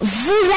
[0.00, 0.08] Vous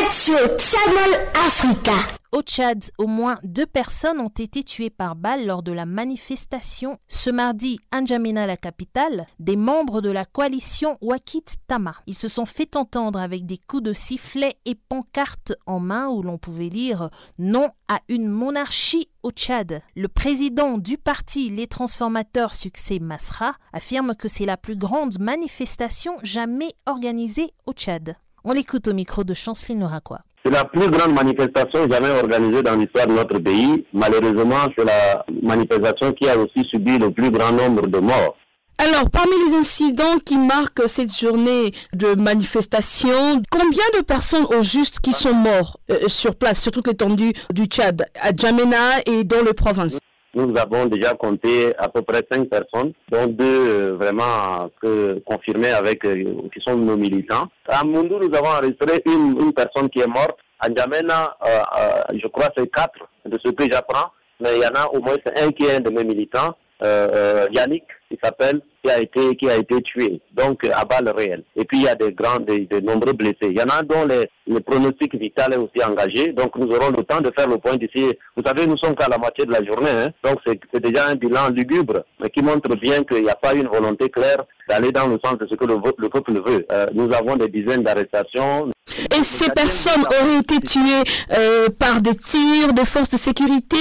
[0.00, 1.90] êtes sur Channel Africa.
[2.30, 6.98] Au Tchad, au moins deux personnes ont été tuées par balle lors de la manifestation
[7.08, 11.96] ce mardi à N'Djamena, la capitale, des membres de la coalition Wakit Tama.
[12.06, 16.22] Ils se sont fait entendre avec des coups de sifflet et pancartes en main où
[16.22, 19.82] l'on pouvait lire non à une monarchie au Tchad.
[19.96, 26.18] Le président du parti Les Transformateurs Succès Masra affirme que c'est la plus grande manifestation
[26.22, 28.14] jamais organisée au Tchad.
[28.46, 30.20] On l'écoute au micro de Chanceline Noraquois.
[30.44, 33.86] C'est la plus grande manifestation jamais organisée dans l'histoire de notre pays.
[33.94, 38.36] Malheureusement, c'est la manifestation qui a aussi subi le plus grand nombre de morts.
[38.76, 45.00] Alors, parmi les incidents qui marquent cette journée de manifestation, combien de personnes au juste
[45.00, 49.42] qui sont morts euh, sur place, sur toute l'étendue du Tchad, à Djamena et dans
[49.42, 49.98] le province?
[50.34, 55.70] Nous avons déjà compté à peu près cinq personnes, dont deux euh, vraiment que, confirmées
[55.70, 57.48] avec euh, qui sont nos militants.
[57.68, 60.38] À Mundu, nous avons enregistré une, personne qui est morte.
[60.58, 64.80] À N'Djamena, euh, je crois c'est quatre de ce que j'apprends, mais il y en
[64.80, 67.84] a au moins un qui est un de mes militants, Yannick,
[68.14, 71.44] il s'appelle, qui a été qui a été tué, donc à balles réelles.
[71.56, 73.36] Et puis il y a des grands, des, nombreux blessés.
[73.50, 76.90] Il y en a dont les, le pronostic vital est aussi engagé, donc nous aurons
[76.90, 78.12] le temps de faire le point d'ici.
[78.36, 80.10] Vous savez, nous sommes qu'à la moitié de la journée, hein.
[80.22, 83.68] donc c'est déjà un bilan lugubre, mais qui montre bien qu'il n'y a pas une
[83.68, 86.66] volonté claire d'aller dans le sens de ce que le, le peuple veut.
[86.72, 88.70] Euh, nous avons des dizaines d'arrestations.
[89.16, 93.76] Et ces personnes auraient été tuées euh, par des tirs de forces de sécurité?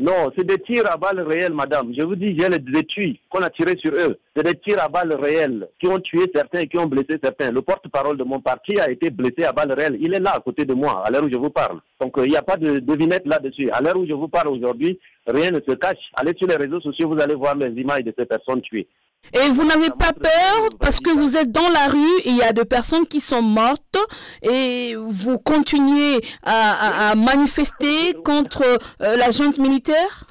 [0.00, 1.92] Non, c'est des tirs à balles réelles, madame.
[1.96, 4.18] Je vous dis, j'ai les détruits qu'on a tirés sur eux.
[4.34, 7.52] C'est des tirs à balles réelles qui ont tué certains et qui ont blessé certains.
[7.52, 9.96] Le porte-parole de mon parti a été blessé à balles réelles.
[10.00, 11.78] Il est là à côté de moi, à l'heure où je vous parle.
[12.00, 13.70] Donc, euh, il n'y a pas de devinette là-dessus.
[13.70, 16.10] À l'heure où je vous parle aujourd'hui, rien ne se cache.
[16.14, 18.88] Allez sur les réseaux sociaux, vous allez voir les images de ces personnes tuées.
[19.32, 22.42] Et vous n'avez pas peur parce que vous êtes dans la rue et il y
[22.42, 23.98] a des personnes qui sont mortes
[24.42, 28.62] et vous continuez à, manifester contre
[29.02, 30.24] euh, la junte militaire?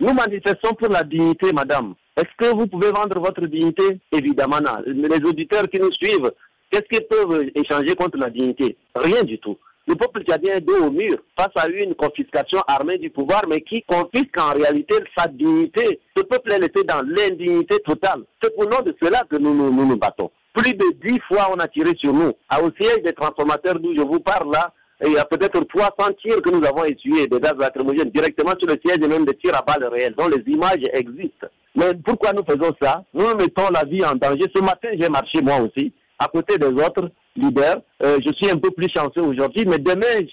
[0.00, 1.94] Nous manifestons pour la dignité, madame.
[2.16, 4.00] Est-ce que vous pouvez vendre votre dignité?
[4.10, 4.82] Évidemment non.
[4.86, 6.30] Les auditeurs qui nous suivent,
[6.70, 8.76] qu'est-ce qu'ils peuvent échanger contre la dignité?
[8.94, 9.56] Rien du tout.
[9.86, 13.62] Le peuple tchadien est dos au mur face à une confiscation armée du pouvoir, mais
[13.62, 16.00] qui confisque en réalité sa dignité.
[16.16, 18.22] Ce peuple est laissé dans l'indignité totale.
[18.40, 20.30] C'est pour nous de cela que nous nous, battons.
[20.54, 22.32] Plus de dix fois on a tiré sur nous.
[22.62, 24.72] Au siège des transformateurs d'où je vous parle là,
[25.04, 28.68] il y a peut-être 300 tirs que nous avons essuyés, des gaz lacrymogènes, directement sur
[28.68, 31.48] le siège et même des tirs à balles réelles, dont les images existent.
[31.74, 33.02] Mais pourquoi nous faisons ça?
[33.12, 34.44] Nous mettons la vie en danger.
[34.54, 37.82] Ce matin, j'ai marché moi aussi, à côté des autres leader.
[38.02, 40.26] Euh, je suis un peu plus chanceux aujourd'hui, mais demain,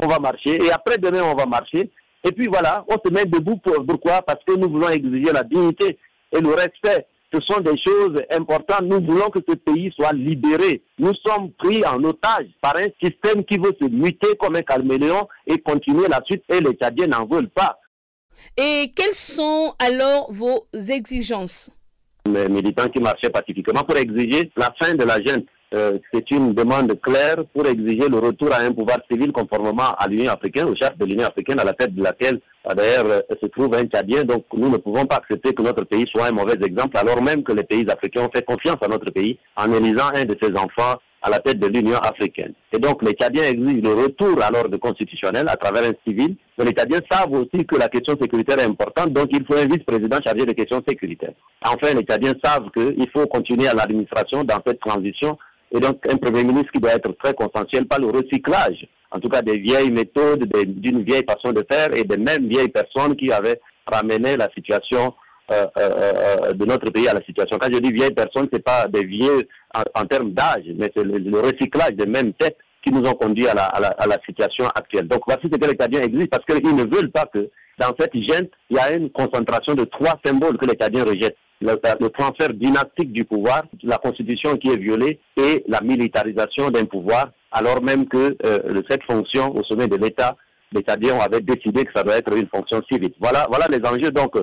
[0.00, 0.62] on, va marcher.
[0.62, 1.90] Et après demain, on va marcher.
[2.24, 3.56] Et puis voilà, on se met debout.
[3.56, 4.22] Pour, pourquoi?
[4.22, 5.98] Parce que nous voulons exiger la dignité
[6.32, 7.06] et le respect.
[7.32, 8.82] Ce sont des choses importantes.
[8.82, 10.82] Nous voulons que ce pays soit libéré.
[10.98, 15.26] Nous sommes pris en otage par un système qui veut se muter comme un caméléon
[15.46, 16.44] et continuer la suite.
[16.50, 17.78] Et les Tchadiens n'en veulent pas.
[18.56, 21.70] Et quelles sont alors vos exigences?
[22.30, 26.52] Les militants qui marchaient pacifiquement pour exiger la fin de la junte euh, c'est une
[26.52, 30.76] demande claire pour exiger le retour à un pouvoir civil conformément à l'Union africaine, au
[30.76, 33.84] chef de l'Union africaine, à la tête de laquelle euh, d'ailleurs euh, se trouve un
[33.84, 34.24] Tchadien.
[34.24, 37.42] Donc nous ne pouvons pas accepter que notre pays soit un mauvais exemple, alors même
[37.42, 40.54] que les pays africains ont fait confiance à notre pays en élisant un de ses
[40.56, 42.52] enfants à la tête de l'Union africaine.
[42.72, 46.36] Et donc les Tchadiens exigent le retour à l'ordre constitutionnel à travers un civil.
[46.58, 49.66] Mais les Tchadiens savent aussi que la question sécuritaire est importante, donc il faut un
[49.66, 51.32] vice-président chargé des questions sécuritaires.
[51.64, 55.38] Enfin, les Tchadiens savent qu'il faut continuer à l'administration dans cette transition
[55.72, 59.28] et donc un Premier ministre qui doit être très consensuel par le recyclage, en tout
[59.28, 63.32] cas des vieilles méthodes, d'une vieille façon de faire et des mêmes vieilles personnes qui
[63.32, 65.14] avaient ramené la situation
[65.50, 65.90] euh, euh,
[66.46, 67.58] euh, de notre pays à la situation.
[67.58, 69.48] Quand je dis vieilles personnes, ce n'est pas des vieux
[69.94, 73.54] en, termes d'âge, mais c'est le, recyclage des mêmes têtes qui nous ont conduit à
[73.54, 75.08] la, situation actuelle.
[75.08, 78.14] Donc voici ce que les Canadiens existent parce qu'ils ne veulent pas que dans cette
[78.14, 82.52] gêne, il y a une concentration de trois symboles que les Canadiens rejettent le, transfert
[82.52, 88.06] dynastique du pouvoir, la constitution qui est violée et la militarisation d'un pouvoir, alors même
[88.06, 90.36] que euh, cette fonction au sommet de l'État,
[90.72, 93.12] les Tchadiens avaient décidé que ça doit être une fonction civile.
[93.20, 94.10] Voilà, voilà les enjeux.
[94.10, 94.34] Donc,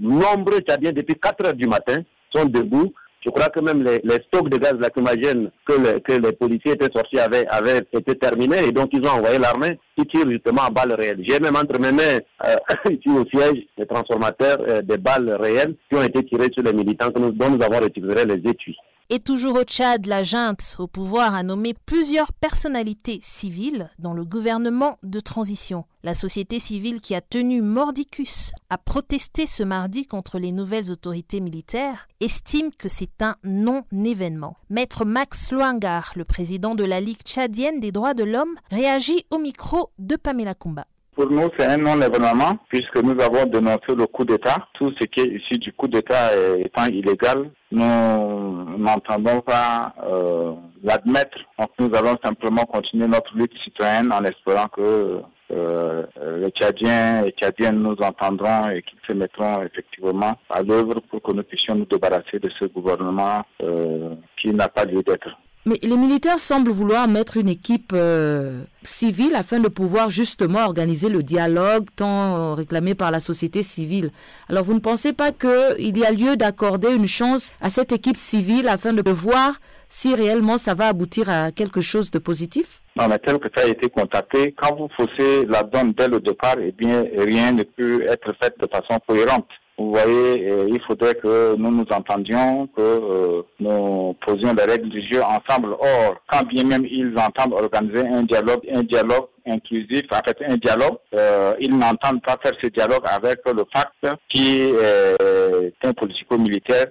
[0.00, 2.00] nombreux Tchadiens, depuis 4 heures du matin,
[2.34, 2.92] sont debout
[3.26, 7.18] je crois que même les, stocks de gaz lacrymogène que, que les policiers étaient sortis
[7.18, 11.24] avaient, été terminés et donc ils ont envoyé l'armée qui tire justement à balles réelles.
[11.26, 12.56] J'ai même entre mes mains, euh,
[12.90, 16.72] ici au siège, des transformateurs, euh, des balles réelles qui ont été tirées sur les
[16.72, 18.76] militants dont nous avons récupéré les étuis.
[19.08, 24.24] Et toujours au Tchad, la junte au pouvoir a nommé plusieurs personnalités civiles dans le
[24.24, 25.84] gouvernement de transition.
[26.02, 31.38] La société civile qui a tenu mordicus à protester ce mardi contre les nouvelles autorités
[31.38, 34.56] militaires estime que c'est un non-événement.
[34.70, 39.38] Maître Max Loangar, le président de la Ligue tchadienne des droits de l'homme, réagit au
[39.38, 40.84] micro de Pamela Kumba.
[41.16, 44.68] Pour nous, c'est un non-événement puisque nous avons dénoncé le coup d'État.
[44.74, 50.52] Tout ce qui est ici du coup d'État étant illégal, nous n'entendons pas euh,
[50.84, 51.38] l'admettre.
[51.58, 55.22] Donc nous allons simplement continuer notre lutte citoyenne en espérant que
[55.52, 56.02] euh,
[56.38, 61.32] les Tchadiens et Tchadiennes nous entendront et qu'ils se mettront effectivement à l'œuvre pour que
[61.32, 65.30] nous puissions nous débarrasser de ce gouvernement euh, qui n'a pas lieu d'être.
[65.66, 71.08] Mais les militaires semblent vouloir mettre une équipe euh, civile afin de pouvoir justement organiser
[71.08, 74.10] le dialogue tant réclamé par la société civile.
[74.48, 78.16] Alors vous ne pensez pas qu'il y a lieu d'accorder une chance à cette équipe
[78.16, 79.54] civile afin de voir
[79.88, 82.80] si réellement ça va aboutir à quelque chose de positif?
[82.96, 86.20] Non, mais tel que ça a été contacté, quand vous faussez la donne dès le
[86.20, 89.48] départ, eh bien, rien ne peut être fait de façon cohérente.
[89.78, 94.88] Vous voyez, euh, il faudrait que nous nous entendions, que euh, nous posions les règles
[94.88, 95.72] du jeu ensemble.
[95.72, 100.56] Or, quand bien même ils entendent organiser un dialogue, un dialogue inclusif, en fait un
[100.56, 106.86] dialogue, euh, ils n'entendent pas faire ce dialogue avec le FACT qui est un politico-militaire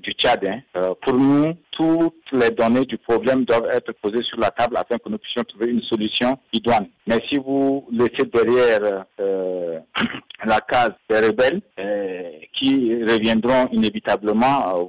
[0.00, 0.46] du Tchad.
[0.46, 0.94] Hein.
[1.02, 5.08] pour nous, toutes les données du problème doivent être posées sur la table afin que
[5.08, 6.86] nous puissions trouver une solution idoine.
[7.06, 9.04] Mais si vous laissez derrière
[10.46, 12.22] la case des rebelles euh,
[12.58, 14.84] qui reviendront inévitablement euh,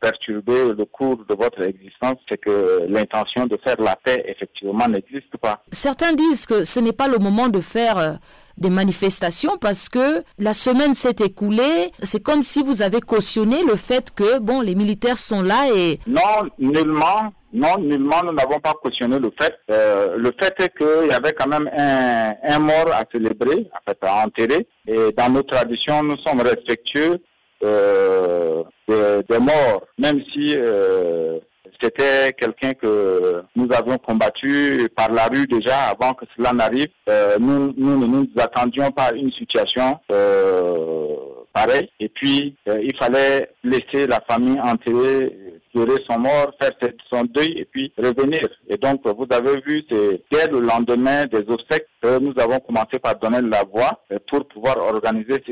[0.00, 5.36] perturber le cours de votre existence, c'est que l'intention de faire la paix, effectivement, n'existe
[5.40, 5.62] pas.
[5.70, 8.12] Certains disent que ce n'est pas le moment de faire euh,
[8.56, 11.90] des manifestations parce que la semaine s'est écoulée.
[12.02, 16.00] C'est comme si vous avez cautionné le fait que, bon, les militaires sont là et...
[16.06, 17.32] Non, nullement.
[17.52, 19.54] Non, nullement, nous n'avons pas cautionné le fait.
[19.70, 23.90] Euh, le fait est qu'il y avait quand même un, un, mort à célébrer, en
[23.90, 24.66] fait, à enterrer.
[24.86, 27.18] Et dans nos traditions, nous sommes respectueux
[27.64, 31.38] euh, des, morts, même si euh,
[31.82, 36.88] c'était quelqu'un que nous avions combattu par la rue déjà avant que cela n'arrive.
[37.08, 41.16] Euh, nous, nous ne nous attendions pas à une situation euh,
[41.52, 41.90] pareille.
[42.00, 45.32] Et puis, euh, il fallait laisser la famille enterrer
[45.72, 46.72] pleurer son mort, faire
[47.12, 48.42] son deuil et puis revenir.
[48.68, 52.98] Et donc, vous avez vu, c'est dès le lendemain des obsèques que nous avons commencé
[53.02, 55.42] par donner la voix pour pouvoir organiser,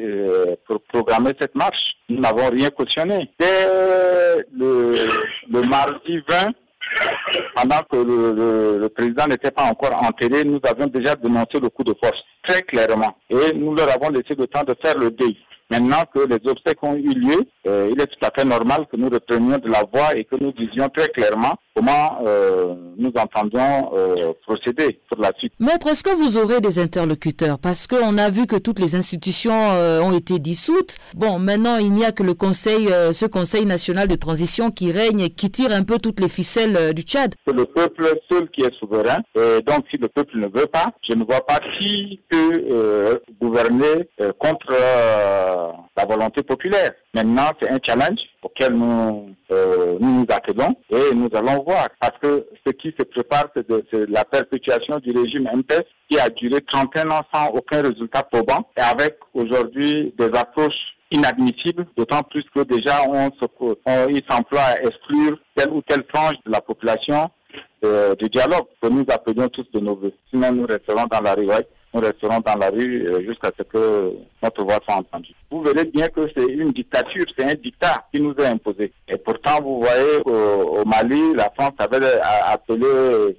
[0.66, 1.96] pour programmer cette marche.
[2.08, 3.30] Nous n'avons rien cautionné.
[3.38, 4.94] Dès le,
[5.50, 6.52] le mardi 20,
[7.54, 11.84] pendant que le, le, président n'était pas encore enterré, nous avions déjà dénoncé le coup
[11.84, 13.16] de force très clairement.
[13.30, 15.36] Et nous leur avons laissé le temps de faire le deuil.
[15.70, 18.96] Maintenant que les obstacles ont eu lieu, euh, il est tout à fait normal que
[18.96, 23.92] nous reprenions de la voie et que nous disions très clairement comment euh, nous entendions
[23.94, 25.52] euh, procéder pour la suite.
[25.60, 27.58] Maître, est-ce que vous aurez des interlocuteurs?
[27.58, 30.96] Parce qu'on a vu que toutes les institutions ont été dissoutes.
[31.14, 35.20] Bon, maintenant, il n'y a que le Conseil, ce Conseil national de transition qui règne
[35.20, 37.34] et qui tire un peu toutes les ficelles du Tchad.
[37.46, 39.18] C'est le peuple seul qui est souverain.
[39.36, 44.08] Et donc, si le peuple ne veut pas, je ne vois pas qui peut gouverner
[44.38, 44.72] contre
[45.96, 46.93] la volonté populaire.
[47.14, 50.26] Maintenant, c'est un challenge auquel nous, euh, nous nous
[50.90, 51.88] et nous allons voir.
[52.00, 56.60] Parce que ce qui se prépare, c'est la perpétuation du régime MPS qui a duré
[56.60, 62.62] 31 ans sans aucun résultat probant et avec aujourd'hui des approches inadmissibles, d'autant plus que
[62.62, 63.31] déjà on,
[63.87, 67.31] on il s'emploie à exclure telle ou telle tranche de la population
[67.84, 70.12] euh, du dialogue que nous appelions tous de nos voeux.
[70.31, 71.49] Sinon, nous resterons dans la rue
[71.95, 75.35] nous resterons dans la rue euh, jusqu'à ce que notre voix soit entendue.
[75.50, 78.92] Vous verrez bien que c'est une dictature, c'est un dictat qui nous est imposé.
[79.09, 82.04] Et pourtant, vous voyez, au, Mali, la France avait
[82.45, 83.33] appelé euh,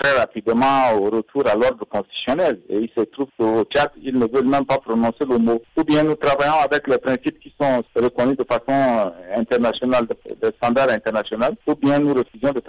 [0.00, 2.60] très rapidement au retour à l'ordre constitutionnel.
[2.68, 5.60] Et il se trouve qu'au Tchad, ils ne veulent même pas prononcer le mot.
[5.76, 10.50] Ou bien nous travaillons avec les principes qui sont reconnus de façon euh, internationale, des
[10.58, 12.62] standards internationaux, ou bien nous refusons de,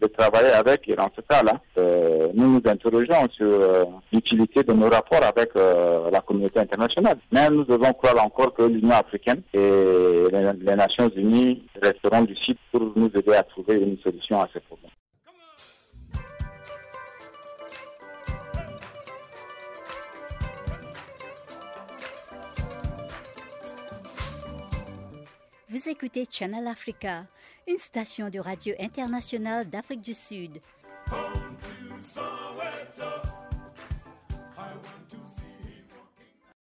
[0.00, 0.86] de, travailler avec.
[0.88, 1.58] Et dans ce cas-là,
[2.34, 7.18] nous nous interrogeons sur l'utilité de nos rapports avec euh, la communauté internationale.
[7.30, 9.58] Mais nous devons croire encore que l'Union africaine et
[10.30, 14.60] les, Nations unies resteront du site pour nous aider à trouver une solution à ces
[14.60, 14.90] problèmes.
[25.68, 27.24] Vous écoutez Channel Africa,
[27.66, 30.60] une station de radio internationale d'Afrique du Sud.